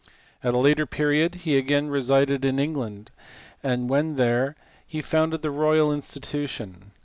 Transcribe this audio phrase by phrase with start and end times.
[0.43, 3.11] At a later period he again resided in England,
[3.61, 4.55] and when there
[5.03, 6.89] founded the Royal Institution.